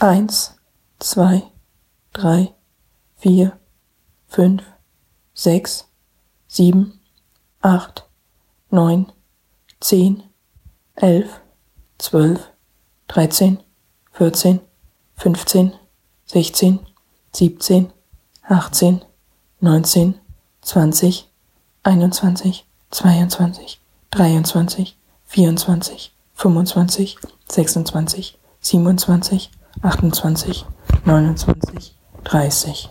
eins, 0.00 0.56
zwei, 0.98 1.42
drei, 2.12 2.54
vier, 3.16 3.58
fünf, 4.28 4.62
sechs, 5.34 5.86
sieben, 6.48 7.00
acht, 7.60 8.08
neun, 8.70 9.12
zehn, 9.80 10.22
elf, 10.94 11.40
zwölf, 11.98 12.50
dreizehn, 13.08 13.62
vierzehn, 14.12 14.60
fünfzehn, 15.16 15.72
sechzehn, 16.24 16.80
siebzehn, 17.32 17.92
achtzehn, 18.42 19.04
neunzehn, 19.60 20.18
zwanzig, 20.62 21.28
einundzwanzig, 21.82 22.66
zweiundzwanzig, 22.90 23.80
dreiundzwanzig, 24.10 24.96
vierundzwanzig, 25.26 26.12
fünfundzwanzig, 26.34 27.18
sechsundzwanzig, 27.48 28.38
siebenundzwanzig, 28.60 29.50
achtundzwanzig, 29.82 30.66
neunundzwanzig, 31.04 31.94
dreißig 32.24 32.90